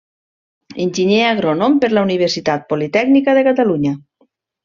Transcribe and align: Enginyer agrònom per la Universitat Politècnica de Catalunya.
Enginyer 0.85 1.19
agrònom 1.25 1.75
per 1.83 1.91
la 1.93 2.05
Universitat 2.07 2.65
Politècnica 2.73 3.39
de 3.41 3.47
Catalunya. 3.49 3.93